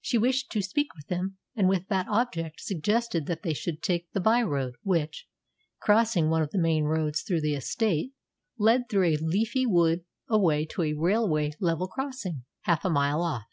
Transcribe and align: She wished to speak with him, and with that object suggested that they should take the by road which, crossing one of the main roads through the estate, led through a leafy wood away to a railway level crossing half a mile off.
She 0.00 0.16
wished 0.16 0.50
to 0.52 0.62
speak 0.62 0.94
with 0.96 1.08
him, 1.10 1.36
and 1.54 1.68
with 1.68 1.88
that 1.88 2.08
object 2.08 2.62
suggested 2.62 3.26
that 3.26 3.42
they 3.42 3.52
should 3.52 3.82
take 3.82 4.10
the 4.12 4.20
by 4.20 4.40
road 4.40 4.76
which, 4.82 5.26
crossing 5.82 6.30
one 6.30 6.40
of 6.40 6.50
the 6.50 6.58
main 6.58 6.84
roads 6.84 7.20
through 7.20 7.42
the 7.42 7.54
estate, 7.54 8.14
led 8.56 8.88
through 8.88 9.08
a 9.08 9.16
leafy 9.18 9.66
wood 9.66 10.06
away 10.30 10.64
to 10.64 10.80
a 10.82 10.94
railway 10.94 11.52
level 11.60 11.88
crossing 11.88 12.46
half 12.62 12.86
a 12.86 12.90
mile 12.90 13.20
off. 13.20 13.48